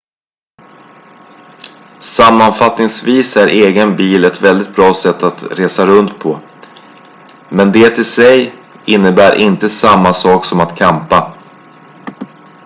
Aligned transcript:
sammanfattningsvis 1.99 3.37
är 3.37 3.47
egen 3.47 3.95
bil 3.97 4.25
ett 4.25 4.41
väldigt 4.41 4.75
bra 4.75 4.93
sätt 4.93 5.23
att 5.23 5.43
resa 5.43 5.85
runt 5.85 6.19
på 6.19 6.39
men 7.49 7.71
det 7.71 7.99
i 7.99 8.03
sig 8.03 8.55
innebär 8.85 9.35
inte 9.35 9.69
samma 9.69 10.13
sak 10.13 10.45
som 10.45 10.59
att 10.59 10.77
campa 10.77 11.33